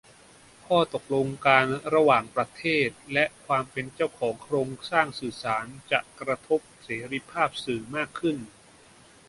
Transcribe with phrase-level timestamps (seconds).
[0.65, 8.37] ข้อตกลงการระหว่างประเทศ และความเป็นเจ้าของโครงสร้างสื่อสาร จะกระทบเสรีภาพสื่อมากขึ้น